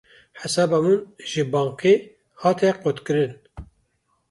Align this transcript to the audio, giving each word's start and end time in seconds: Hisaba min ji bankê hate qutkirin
Hisaba 0.43 0.77
min 0.85 0.97
ji 1.31 1.43
bankê 1.51 1.93
hate 2.41 2.69
qutkirin 2.81 3.33